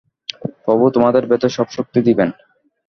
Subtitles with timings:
[0.65, 2.29] প্রভু তোমাদের ভেতর সব শক্তি দিবেন।